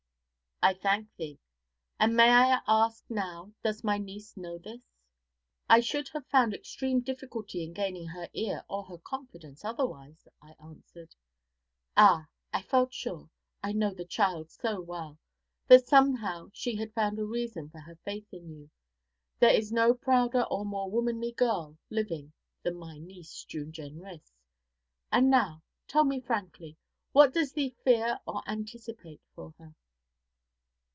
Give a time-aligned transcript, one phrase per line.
[0.63, 1.39] 'I thank thee;
[1.99, 4.93] and may I ask now does my niece know this?'
[5.67, 10.51] 'I should have found extreme difficulty in gaining her ear or her confidence otherwise,' I
[10.63, 11.15] answered.
[11.97, 12.27] 'Ah!
[12.53, 13.31] I felt sure
[13.63, 15.17] I know the child so well
[15.65, 18.69] that somehow she had found a reason for her faith in you.
[19.39, 24.31] There is no prouder or more womanly girl living than my niece, June Jenrys;
[25.11, 26.77] and now tell me frankly,
[27.13, 29.73] what does thee fear or anticipate for her?'